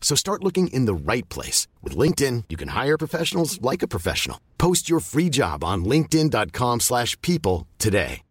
So 0.00 0.16
start 0.16 0.42
looking 0.42 0.66
in 0.72 0.86
the 0.86 1.12
right 1.12 1.28
place. 1.28 1.68
With 1.84 1.96
LinkedIn, 1.96 2.46
you 2.50 2.56
can 2.56 2.70
hire 2.70 2.98
professionals 2.98 3.62
like 3.62 3.84
a 3.84 3.88
professional. 3.88 4.38
Post 4.58 4.90
your 4.90 5.00
free 5.00 5.30
job 5.30 5.62
on 5.62 5.84
linkedin.com/people 5.84 6.80
slash 6.80 7.16
people 7.22 7.66
today. 7.78 8.22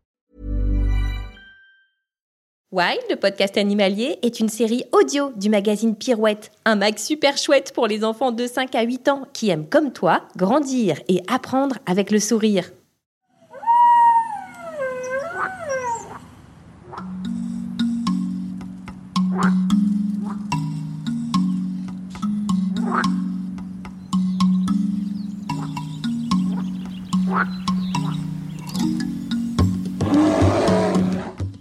Wild, 2.72 3.00
le 3.10 3.16
podcast 3.16 3.58
animalier, 3.58 4.20
est 4.22 4.40
une 4.40 4.48
série 4.48 4.84
audio 4.92 5.32
du 5.36 5.50
magazine 5.50 5.96
Pirouette, 5.96 6.52
un 6.66 6.76
mag 6.76 7.00
super 7.00 7.36
chouette 7.36 7.74
pour 7.74 7.88
les 7.88 8.04
enfants 8.04 8.32
de 8.32 8.46
5 8.46 8.76
à 8.76 8.84
8 8.84 9.08
ans 9.08 9.24
qui 9.34 9.50
aiment 9.50 9.68
comme 9.68 9.92
toi 9.92 10.22
grandir 10.38 11.02
et 11.08 11.24
apprendre 11.28 11.78
avec 11.88 12.12
le 12.12 12.20
sourire. 12.20 12.70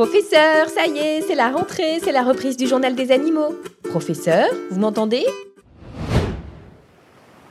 Professeur, 0.00 0.70
ça 0.70 0.86
y 0.86 0.96
est, 0.96 1.20
c'est 1.28 1.34
la 1.34 1.50
rentrée, 1.50 2.00
c'est 2.02 2.10
la 2.10 2.22
reprise 2.22 2.56
du 2.56 2.66
journal 2.66 2.94
des 2.94 3.12
animaux. 3.12 3.54
Professeur, 3.82 4.48
vous 4.70 4.80
m'entendez? 4.80 5.26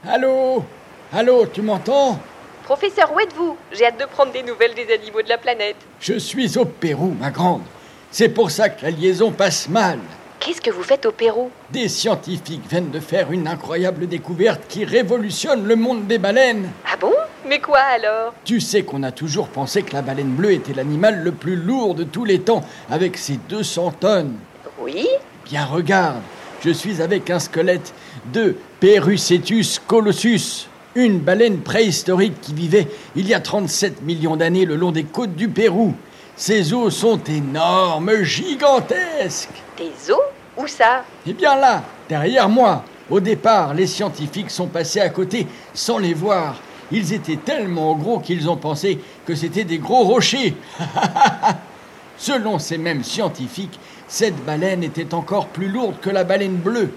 Allô? 0.04 0.64
Allô, 1.14 1.46
tu 1.46 1.62
m'entends? 1.62 2.18
Professeur, 2.64 3.14
où 3.14 3.20
êtes-vous? 3.20 3.56
J'ai 3.72 3.86
hâte 3.86 4.00
de 4.00 4.06
prendre 4.06 4.32
des 4.32 4.42
nouvelles 4.42 4.74
des 4.74 4.92
animaux 4.92 5.22
de 5.22 5.30
la 5.30 5.38
planète. 5.38 5.76
Je 6.00 6.18
suis 6.18 6.58
au 6.58 6.66
Pérou, 6.66 7.16
ma 7.20 7.30
grande. 7.30 7.62
C'est 8.10 8.30
pour 8.30 8.50
ça 8.50 8.68
que 8.68 8.84
la 8.84 8.90
liaison 8.90 9.32
passe 9.32 9.70
mal. 9.70 10.00
Qu'est-ce 10.50 10.62
que 10.62 10.72
vous 10.72 10.82
faites 10.82 11.06
au 11.06 11.12
Pérou 11.12 11.52
Des 11.72 11.88
scientifiques 11.88 12.64
viennent 12.68 12.90
de 12.90 13.00
faire 13.00 13.32
une 13.32 13.48
incroyable 13.48 14.08
découverte 14.08 14.62
qui 14.68 14.84
révolutionne 14.84 15.68
le 15.68 15.76
monde 15.76 16.08
des 16.08 16.18
baleines. 16.18 16.72
Ah 16.92 16.98
bon? 17.00 17.14
Mais 17.48 17.60
quoi 17.60 17.78
alors? 17.78 18.34
Tu 18.46 18.60
sais 18.60 18.82
qu'on 18.82 19.04
a 19.04 19.12
toujours 19.12 19.50
pensé 19.50 19.84
que 19.84 19.94
la 19.94 20.02
baleine 20.02 20.32
bleue 20.32 20.54
était 20.54 20.74
l'animal 20.74 21.22
le 21.24 21.34
plus 21.34 21.56
lourd 21.56 21.94
de 21.94 22.04
tous 22.04 22.26
les 22.26 22.40
temps, 22.40 22.64
avec 22.90 23.16
ses 23.20 23.38
200 23.48 23.94
tonnes. 24.00 24.38
Oui? 24.82 25.08
Bien 25.46 25.66
regarde, 25.66 26.24
je 26.66 26.72
suis 26.72 27.00
avec 27.00 27.30
un 27.30 27.38
squelette 27.38 27.94
de 28.34 28.56
Perucetus 28.80 29.78
colossus, 29.86 30.68
une 30.96 31.20
baleine 31.20 31.60
préhistorique 31.60 32.42
qui 32.42 32.56
vivait 32.56 32.88
il 33.16 33.28
y 33.28 33.36
a 33.36 33.40
37 33.40 34.02
millions 34.02 34.36
d'années 34.36 34.66
le 34.66 34.78
long 34.78 34.92
des 34.92 35.04
côtes 35.04 35.36
du 35.36 35.48
Pérou. 35.48 35.94
Ses 36.36 36.74
os 36.74 36.96
sont 36.96 37.20
énormes, 37.26 38.24
gigantesques. 38.24 39.62
Des 39.78 40.12
os? 40.12 40.20
Ça? 40.68 41.04
Eh 41.26 41.34
bien 41.34 41.56
là, 41.56 41.84
derrière 42.08 42.50
moi, 42.50 42.84
au 43.10 43.20
départ, 43.20 43.74
les 43.74 43.88
scientifiques 43.88 44.52
sont 44.52 44.68
passés 44.68 45.00
à 45.00 45.10
côté 45.10 45.48
sans 45.74 45.98
les 45.98 46.14
voir. 46.14 46.56
Ils 46.92 47.14
étaient 47.14 47.38
tellement 47.38 47.96
gros 47.96 48.20
qu'ils 48.20 48.50
ont 48.50 48.58
pensé 48.58 49.00
que 49.26 49.36
c'était 49.36 49.64
des 49.64 49.78
gros 49.78 50.04
rochers. 50.04 50.56
Selon 52.18 52.60
ces 52.60 52.78
mêmes 52.78 53.04
scientifiques, 53.04 53.80
cette 54.08 54.44
baleine 54.44 54.84
était 54.84 55.14
encore 55.14 55.48
plus 55.48 55.70
lourde 55.70 55.96
que 56.02 56.10
la 56.10 56.24
baleine 56.24 56.58
bleue. 56.58 56.92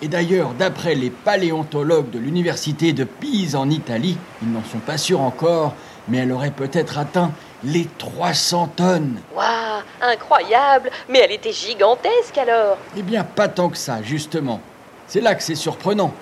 Et 0.00 0.08
d'ailleurs, 0.08 0.52
d'après 0.56 0.94
les 0.94 1.10
paléontologues 1.10 2.10
de 2.10 2.20
l'université 2.20 2.92
de 2.92 3.04
Pise 3.04 3.56
en 3.56 3.68
Italie, 3.68 4.16
ils 4.42 4.52
n'en 4.52 4.62
sont 4.62 4.78
pas 4.78 4.96
sûrs 4.96 5.22
encore, 5.22 5.74
mais 6.08 6.18
elle 6.18 6.30
aurait 6.30 6.52
peut-être 6.52 6.98
atteint 6.98 7.32
les 7.64 7.86
300 7.98 8.72
tonnes. 8.76 9.20
Waouh 9.34 9.82
Incroyable 10.00 10.90
Mais 11.08 11.20
elle 11.20 11.32
était 11.32 11.52
gigantesque 11.52 12.38
alors 12.38 12.78
Eh 12.96 13.02
bien, 13.02 13.24
pas 13.24 13.48
tant 13.48 13.68
que 13.68 13.76
ça, 13.76 14.02
justement. 14.02 14.60
C'est 15.06 15.20
là 15.20 15.34
que 15.34 15.42
c'est 15.42 15.54
surprenant. 15.54 16.12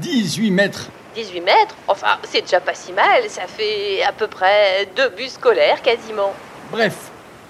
18 0.00 0.50
mètres. 0.50 0.88
18 1.14 1.40
mètres 1.40 1.74
Enfin, 1.88 2.18
c'est 2.24 2.42
déjà 2.42 2.60
pas 2.60 2.74
si 2.74 2.92
mal, 2.92 3.22
ça 3.28 3.46
fait 3.46 4.02
à 4.02 4.12
peu 4.12 4.26
près 4.28 4.88
deux 4.96 5.08
bus 5.10 5.32
scolaires 5.32 5.82
quasiment. 5.82 6.32
Bref, 6.70 6.94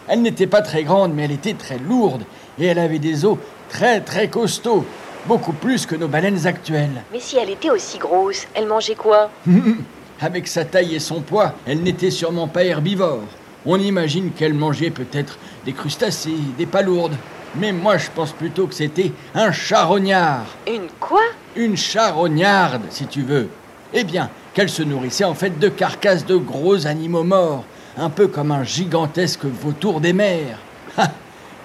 elle 0.09 0.23
n'était 0.23 0.47
pas 0.47 0.63
très 0.63 0.85
grande, 0.85 1.13
mais 1.15 1.25
elle 1.25 1.33
était 1.33 1.55
très 1.55 1.79
lourde. 1.79 2.23
Et 2.59 2.67
elle 2.67 2.79
avait 2.79 2.99
des 2.99 3.25
os 3.25 3.39
très 3.69 4.01
très 4.01 4.29
costauds. 4.29 4.85
Beaucoup 5.27 5.53
plus 5.53 5.85
que 5.85 5.95
nos 5.95 6.09
baleines 6.09 6.47
actuelles. 6.47 7.03
Mais 7.13 7.21
si 7.21 7.37
elle 7.37 7.51
était 7.51 7.71
aussi 7.71 7.99
grosse, 7.99 8.47
elle 8.55 8.67
mangeait 8.67 8.95
quoi? 8.95 9.31
Avec 10.21 10.49
sa 10.49 10.65
taille 10.65 10.97
et 10.97 11.01
son 11.01 11.21
poids, 11.21 11.55
elle 11.65 11.83
n'était 11.83 12.11
sûrement 12.11 12.49
pas 12.49 12.65
herbivore. 12.65 13.23
On 13.65 13.79
imagine 13.79 14.33
qu'elle 14.33 14.55
mangeait 14.55 14.91
peut-être 14.91 15.39
des 15.65 15.73
crustacés, 15.73 16.35
des 16.57 16.67
palourdes. 16.67 17.17
Mais 17.55 17.73
moi, 17.73 17.99
je 17.99 18.09
pense 18.15 18.33
plutôt 18.33 18.67
que 18.67 18.75
c'était 18.75 19.13
un 19.35 19.53
charognard. 19.53 20.47
Une 20.67 20.89
quoi? 20.99 21.23
Une 21.55 21.77
charognarde, 21.77 22.83
si 22.91 23.07
tu 23.07 23.23
veux. 23.23 23.49
Eh 23.95 24.05
bien, 24.05 24.29
qu'elle 24.55 24.69
se 24.69 24.83
nourrissait 24.83 25.25
en 25.25 25.35
fait 25.35 25.59
de 25.59 25.69
carcasses 25.69 26.27
de 26.27 26.37
gros 26.37 26.87
animaux 26.87 27.25
morts, 27.25 27.65
un 27.97 28.11
peu 28.11 28.27
comme 28.27 28.51
un 28.51 28.65
gigantesque 28.65 29.45
vautour 29.45 30.01
des 30.01 30.13
mers. 30.13 30.59
Ha 30.97 31.11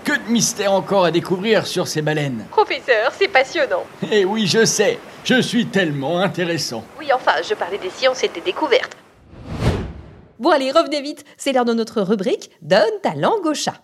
que 0.04 0.12
de 0.12 0.32
mystères 0.32 0.74
encore 0.74 1.06
à 1.06 1.12
découvrir 1.12 1.66
sur 1.66 1.88
ces 1.88 2.02
baleines. 2.02 2.46
Professeur, 2.52 3.12
c'est 3.18 3.30
passionnant. 3.30 3.84
Eh 4.12 4.26
oui, 4.26 4.46
je 4.48 4.66
sais, 4.66 5.00
je 5.24 5.42
suis 5.42 5.66
tellement 5.68 6.20
intéressant. 6.20 6.84
Oui, 7.00 7.08
enfin, 7.14 7.34
je 7.48 7.54
parlais 7.54 7.78
des 7.78 7.90
sciences 7.90 8.24
et 8.24 8.30
des 8.30 8.42
découvertes. 8.42 8.98
Bon, 10.40 10.50
allez, 10.50 10.72
revenez 10.72 11.02
vite, 11.02 11.24
c'est 11.38 11.54
l'heure 11.54 11.66
de 11.66 11.74
notre 11.74 12.02
rubrique 12.02 12.52
Donne 12.62 13.00
ta 13.02 13.14
langue 13.16 13.46
au 13.46 13.54
chat. 13.54 13.82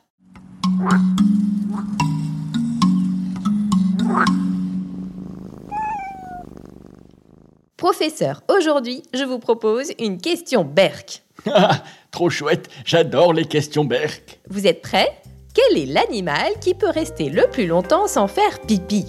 Professeur, 7.78 8.41
aujourd'hui, 8.49 9.03
je 9.13 9.23
vous 9.23 9.39
propose 9.39 9.94
une 9.99 10.19
question 10.19 10.63
berk. 10.63 11.23
Ah, 11.53 11.81
Trop 12.11 12.29
chouette, 12.29 12.67
j'adore 12.83 13.31
les 13.31 13.45
questions 13.45 13.85
berk. 13.85 14.39
Vous 14.49 14.67
êtes 14.67 14.81
prêts 14.81 15.09
Quel 15.53 15.78
est 15.81 15.85
l'animal 15.85 16.51
qui 16.59 16.73
peut 16.73 16.89
rester 16.89 17.29
le 17.29 17.47
plus 17.49 17.66
longtemps 17.66 18.07
sans 18.07 18.28
faire 18.28 18.59
pipi? 18.67 19.05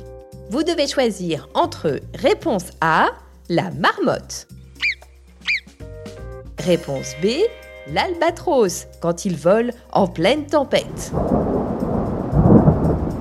Vous 0.51 0.65
devez 0.65 0.89
choisir 0.89 1.49
entre 1.55 2.01
réponse 2.13 2.65
A, 2.81 3.11
la 3.49 3.71
marmotte. 3.71 4.49
Réponse 6.59 7.15
B, 7.23 7.27
l'albatros, 7.87 8.89
quand 9.01 9.25
il 9.25 9.37
vole 9.37 9.71
en 9.93 10.09
pleine 10.09 10.47
tempête. 10.47 11.13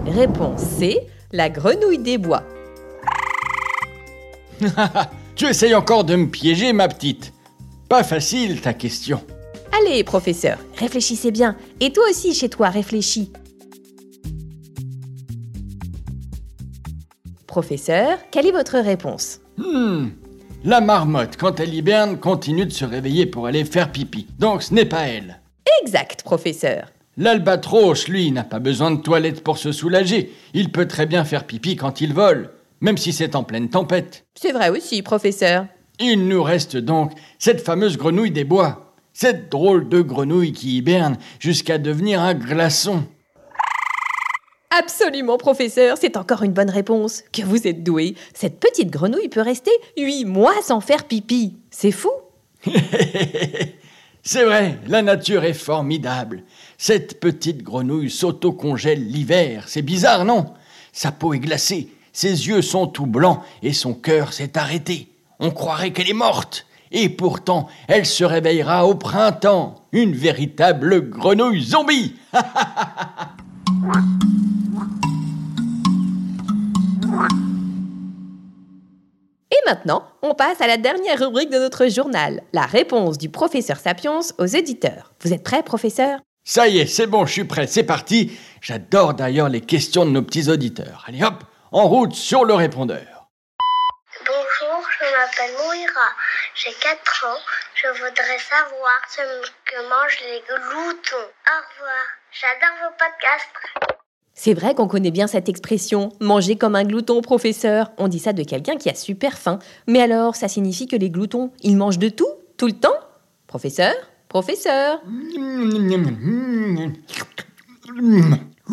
Réponse 0.07 0.61
C, 0.79 1.01
la 1.31 1.51
grenouille 1.51 1.99
des 1.99 2.17
bois. 2.17 2.41
Tu 5.35 5.45
essayes 5.45 5.75
encore 5.75 6.03
de 6.03 6.15
me 6.15 6.27
piéger, 6.27 6.73
ma 6.73 6.87
petite. 6.87 7.31
Pas 7.87 8.03
facile 8.03 8.59
ta 8.59 8.73
question. 8.73 9.21
Allez, 9.79 10.03
professeur, 10.03 10.57
réfléchissez 10.77 11.29
bien. 11.29 11.55
Et 11.79 11.93
toi 11.93 12.03
aussi, 12.09 12.33
chez 12.33 12.49
toi, 12.49 12.69
réfléchis. 12.69 13.31
Professeur, 17.59 18.19
quelle 18.31 18.47
est 18.47 18.53
votre 18.53 18.79
réponse? 18.79 19.41
Hmm. 19.57 20.11
La 20.63 20.79
marmotte, 20.79 21.35
quand 21.35 21.59
elle 21.59 21.73
hiberne, 21.73 22.17
continue 22.17 22.65
de 22.65 22.71
se 22.71 22.85
réveiller 22.85 23.25
pour 23.25 23.47
aller 23.47 23.65
faire 23.65 23.91
pipi. 23.91 24.27
Donc 24.39 24.63
ce 24.63 24.73
n'est 24.73 24.85
pas 24.85 25.07
elle. 25.07 25.41
Exact, 25.81 26.23
professeur. 26.23 26.85
L'albatros, 27.17 28.07
lui, 28.07 28.31
n'a 28.31 28.45
pas 28.45 28.59
besoin 28.59 28.91
de 28.91 29.01
toilette 29.01 29.43
pour 29.43 29.57
se 29.57 29.73
soulager. 29.73 30.31
Il 30.53 30.71
peut 30.71 30.87
très 30.87 31.05
bien 31.05 31.25
faire 31.25 31.43
pipi 31.43 31.75
quand 31.75 31.99
il 31.99 32.13
vole, 32.13 32.51
même 32.79 32.97
si 32.97 33.11
c'est 33.11 33.35
en 33.35 33.43
pleine 33.43 33.67
tempête. 33.67 34.23
C'est 34.35 34.53
vrai 34.53 34.69
aussi, 34.69 35.01
professeur. 35.01 35.65
Il 35.99 36.29
nous 36.29 36.41
reste 36.41 36.77
donc 36.77 37.11
cette 37.39 37.59
fameuse 37.59 37.97
grenouille 37.97 38.31
des 38.31 38.45
bois, 38.45 38.93
cette 39.11 39.51
drôle 39.51 39.89
de 39.89 39.99
grenouille 39.99 40.53
qui 40.53 40.77
hiberne 40.77 41.17
jusqu'à 41.41 41.77
devenir 41.77 42.21
un 42.21 42.35
glaçon. 42.35 43.03
Absolument, 44.79 45.37
professeur, 45.37 45.97
c'est 45.99 46.15
encore 46.15 46.43
une 46.43 46.53
bonne 46.53 46.69
réponse. 46.69 47.23
Que 47.33 47.41
vous 47.41 47.67
êtes 47.67 47.83
doué. 47.83 48.15
Cette 48.33 48.61
petite 48.61 48.89
grenouille 48.89 49.27
peut 49.27 49.41
rester 49.41 49.71
huit 49.97 50.23
mois 50.23 50.55
sans 50.63 50.79
faire 50.79 51.03
pipi. 51.03 51.57
C'est 51.69 51.91
fou. 51.91 52.11
C'est 54.23 54.43
vrai, 54.45 54.77
la 54.87 55.01
nature 55.01 55.43
est 55.43 55.53
formidable. 55.53 56.43
Cette 56.77 57.19
petite 57.19 57.61
grenouille 57.61 58.09
s'auto-congèle 58.09 59.05
l'hiver. 59.05 59.65
C'est 59.67 59.81
bizarre, 59.81 60.23
non? 60.23 60.53
Sa 60.93 61.11
peau 61.11 61.33
est 61.33 61.39
glacée, 61.39 61.89
ses 62.13 62.47
yeux 62.47 62.61
sont 62.61 62.87
tout 62.87 63.05
blancs 63.05 63.41
et 63.63 63.73
son 63.73 63.93
cœur 63.93 64.33
s'est 64.33 64.57
arrêté. 64.57 65.07
On 65.39 65.51
croirait 65.51 65.91
qu'elle 65.91 66.09
est 66.09 66.13
morte. 66.13 66.67
Et 66.91 67.09
pourtant, 67.09 67.67
elle 67.87 68.05
se 68.05 68.23
réveillera 68.23 68.85
au 68.85 68.95
printemps. 68.95 69.75
Une 69.91 70.13
véritable 70.13 71.09
grenouille 71.09 71.63
zombie. 71.63 72.15
maintenant, 79.69 80.03
on 80.23 80.33
passe 80.33 80.61
à 80.61 80.67
la 80.67 80.77
dernière 80.77 81.19
rubrique 81.19 81.51
de 81.51 81.59
notre 81.59 81.87
journal, 81.87 82.41
la 82.53 82.63
réponse 82.63 83.19
du 83.19 83.29
professeur 83.29 83.77
Sapiens 83.77 84.21
aux 84.39 84.45
éditeurs. 84.47 85.13
Vous 85.21 85.31
êtes 85.31 85.43
prêt, 85.43 85.61
professeur? 85.61 86.19
Ça 86.43 86.67
y 86.67 86.79
est, 86.79 86.87
c'est 86.87 87.05
bon, 87.05 87.27
je 87.27 87.33
suis 87.33 87.43
prêt, 87.43 87.67
c'est 87.67 87.83
parti. 87.83 88.35
J'adore 88.61 89.13
d'ailleurs 89.13 89.47
les 89.47 89.61
questions 89.61 90.05
de 90.05 90.09
nos 90.09 90.23
petits 90.23 90.49
auditeurs. 90.49 91.05
Allez 91.07 91.23
hop, 91.23 91.43
en 91.71 91.87
route 91.87 92.15
sur 92.15 92.45
le 92.45 92.55
répondeur. 92.55 93.27
Bonjour, 94.25 94.83
je 94.99 95.05
m'appelle 95.05 95.53
Moira, 95.57 96.09
j'ai 96.55 96.73
4 96.73 97.25
ans. 97.27 97.39
Je 97.75 97.89
voudrais 97.89 98.39
savoir 98.39 98.99
ce 99.07 99.21
que 99.21 99.81
mangent 99.87 100.21
les 100.21 100.41
gloutons. 100.47 101.29
Au 101.45 101.59
revoir, 101.69 102.05
j'adore 102.31 102.89
vos 102.89 102.93
podcasts. 102.97 103.98
C'est 104.41 104.53
vrai 104.53 104.73
qu'on 104.73 104.87
connaît 104.87 105.11
bien 105.11 105.27
cette 105.27 105.49
expression 105.49 106.13
manger 106.21 106.55
comme 106.55 106.77
un 106.77 106.85
glouton, 106.85 107.19
professeur. 107.19 107.91
On 107.97 108.07
dit 108.07 108.19
ça 108.19 108.31
de 108.31 108.43
quelqu'un 108.43 108.77
qui 108.77 108.89
a 108.89 108.95
super 108.95 109.37
faim. 109.37 109.59
Mais 109.85 109.99
alors, 109.99 110.37
ça 110.37 110.47
signifie 110.47 110.87
que 110.87 110.95
les 110.95 111.09
gloutons, 111.09 111.51
ils 111.61 111.75
mangent 111.75 111.99
de 111.99 112.07
tout, 112.07 112.29
tout 112.55 112.67
le 112.67 112.71
temps? 112.71 112.95
Professeur 113.47 113.91
Professeur 114.29 115.01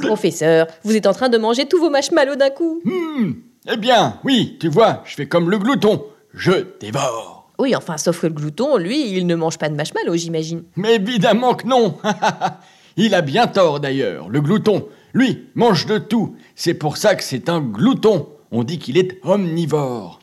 Professeur, 0.01 0.69
vous 0.85 0.95
êtes 0.95 1.09
en 1.09 1.13
train 1.13 1.29
de 1.29 1.37
manger 1.37 1.67
tous 1.67 1.81
vos 1.81 1.91
marshmallows 1.91 2.37
d'un 2.37 2.51
coup 2.51 2.81
Hmm, 2.85 3.33
eh 3.69 3.77
bien, 3.77 4.21
oui, 4.23 4.59
tu 4.61 4.69
vois, 4.69 5.03
je 5.05 5.17
fais 5.17 5.27
comme 5.27 5.51
le 5.51 5.59
glouton. 5.59 6.05
Je 6.33 6.53
dévore. 6.79 7.51
Oui, 7.59 7.75
enfin, 7.75 7.97
sauf 7.97 8.21
que 8.21 8.29
le 8.29 8.35
glouton, 8.35 8.77
lui, 8.77 9.11
il 9.11 9.27
ne 9.27 9.35
mange 9.35 9.59
pas 9.59 9.69
de 9.69 9.75
marshmallows, 9.75 10.15
j'imagine. 10.15 10.63
Mais 10.77 10.95
évidemment 10.95 11.55
que 11.55 11.67
non. 11.67 11.99
Il 12.99 13.15
a 13.15 13.21
bien 13.21 13.47
tort 13.47 13.81
d'ailleurs, 13.81 14.31
le 14.31 14.41
glouton. 14.41 14.89
Lui, 15.17 15.49
mange 15.55 15.87
de 15.87 15.97
tout. 15.97 16.37
C'est 16.57 16.75
pour 16.75 16.99
ça 16.99 17.15
que 17.15 17.25
c'est 17.25 17.49
un 17.49 17.63
glouton. 17.63 18.29
On 18.51 18.65
dit 18.65 18.79
qu'il 18.79 18.99
est 18.99 19.19
omnivore. 19.25 20.21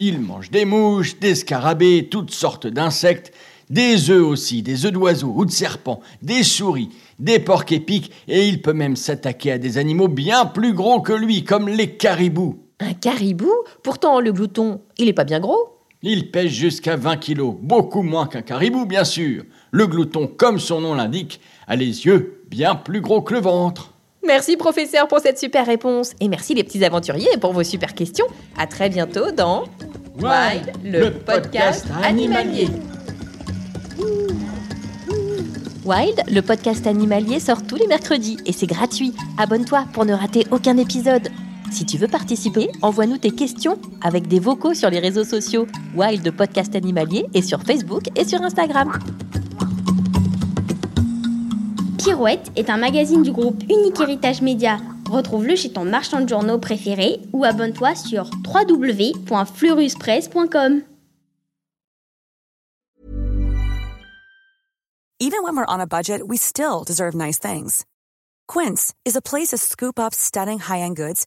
Il 0.00 0.18
mange 0.18 0.50
des 0.50 0.64
mouches, 0.64 1.20
des 1.20 1.36
scarabées, 1.36 2.08
toutes 2.10 2.32
sortes 2.32 2.66
d'insectes, 2.66 3.32
des 3.70 4.10
œufs 4.10 4.24
aussi, 4.24 4.64
des 4.64 4.84
œufs 4.84 4.90
d'oiseaux 4.90 5.32
ou 5.36 5.44
de 5.44 5.52
serpents, 5.52 6.00
des 6.20 6.42
souris, 6.42 6.88
des 7.20 7.38
porcs 7.38 7.70
épics, 7.70 8.10
et 8.26 8.48
il 8.48 8.60
peut 8.60 8.72
même 8.72 8.96
s'attaquer 8.96 9.52
à 9.52 9.58
des 9.58 9.78
animaux 9.78 10.08
bien 10.08 10.46
plus 10.46 10.72
gros 10.72 11.00
que 11.00 11.12
lui, 11.12 11.44
comme 11.44 11.68
les 11.68 11.96
caribous. 11.96 12.58
Un 12.80 12.94
caribou? 12.94 13.52
Pourtant, 13.84 14.18
le 14.18 14.32
glouton, 14.32 14.80
il 14.98 15.06
est 15.06 15.12
pas 15.12 15.22
bien 15.22 15.38
gros 15.38 15.78
Il 16.04 16.32
pèse 16.32 16.50
jusqu'à 16.50 16.96
20 16.96 17.16
kilos, 17.18 17.54
beaucoup 17.60 18.02
moins 18.02 18.26
qu'un 18.26 18.42
caribou, 18.42 18.86
bien 18.86 19.04
sûr. 19.04 19.44
Le 19.70 19.86
glouton, 19.86 20.26
comme 20.26 20.58
son 20.58 20.80
nom 20.80 20.94
l'indique, 20.94 21.40
a 21.68 21.76
les 21.76 22.06
yeux 22.06 22.42
bien 22.50 22.74
plus 22.74 23.00
gros 23.00 23.22
que 23.22 23.34
le 23.34 23.40
ventre. 23.40 23.92
Merci, 24.26 24.56
professeur, 24.56 25.06
pour 25.06 25.20
cette 25.20 25.38
super 25.38 25.64
réponse. 25.64 26.14
Et 26.18 26.26
merci, 26.26 26.54
les 26.54 26.64
petits 26.64 26.84
aventuriers, 26.84 27.36
pour 27.40 27.52
vos 27.52 27.62
super 27.62 27.94
questions. 27.94 28.26
À 28.58 28.66
très 28.66 28.88
bientôt 28.88 29.30
dans 29.30 29.62
Wild, 30.20 30.72
le, 30.84 31.10
podcast 31.10 31.86
animalier. 32.02 32.66
Wild, 35.84 36.22
le 36.28 36.40
podcast 36.40 36.84
animalier 36.88 37.38
sort 37.38 37.64
tous 37.64 37.76
les 37.76 37.86
mercredis 37.86 38.38
et 38.44 38.52
c'est 38.52 38.66
gratuit. 38.66 39.14
Abonne-toi 39.38 39.84
pour 39.92 40.04
ne 40.04 40.14
rater 40.14 40.46
aucun 40.50 40.76
épisode. 40.78 41.28
Si 41.72 41.84
tu 41.86 41.96
veux 41.96 42.06
participer, 42.06 42.68
envoie-nous 42.82 43.16
tes 43.16 43.30
questions 43.30 43.78
avec 44.02 44.28
des 44.28 44.40
vocaux 44.40 44.74
sur 44.74 44.90
les 44.90 44.98
réseaux 44.98 45.24
sociaux 45.24 45.66
Wild 45.96 46.30
Podcast 46.30 46.76
Animalier 46.76 47.24
et 47.32 47.40
sur 47.40 47.62
Facebook 47.62 48.08
et 48.14 48.26
sur 48.26 48.42
Instagram. 48.42 48.92
Pirouette 51.96 52.52
est 52.56 52.68
un 52.68 52.76
magazine 52.76 53.22
du 53.22 53.32
groupe 53.32 53.62
Unique 53.70 53.98
Héritage 53.98 54.42
Média. 54.42 54.80
Retrouve-le 55.10 55.56
chez 55.56 55.72
ton 55.72 55.86
marchand 55.86 56.20
de 56.20 56.28
journaux 56.28 56.58
préféré 56.58 57.20
ou 57.32 57.44
abonne-toi 57.44 57.94
sur 57.94 58.28
www.fleuruspresse.com. 58.46 60.82
Even 65.20 65.42
when 65.42 65.56
we're 65.56 65.64
on 65.68 65.80
a 65.80 65.86
budget, 65.86 66.20
we 66.26 66.36
still 66.36 66.84
deserve 66.84 67.14
nice 67.14 67.38
things. 67.38 67.86
Quince 68.46 68.92
is 69.06 69.16
a 69.16 69.22
place 69.22 69.48
to 69.48 69.56
scoop 69.56 69.98
up 69.98 70.12
stunning 70.12 70.58
high-end 70.58 70.96
goods 70.96 71.26